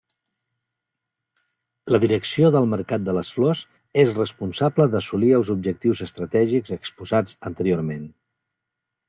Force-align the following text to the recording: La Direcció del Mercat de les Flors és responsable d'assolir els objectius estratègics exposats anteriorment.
La 1.95 1.99
Direcció 2.03 2.49
del 2.55 2.65
Mercat 2.71 3.03
de 3.09 3.15
les 3.17 3.29
Flors 3.35 3.61
és 4.05 4.17
responsable 4.21 4.89
d'assolir 4.95 5.31
els 5.41 5.53
objectius 5.57 6.03
estratègics 6.09 6.75
exposats 6.79 7.39
anteriorment. 7.53 8.11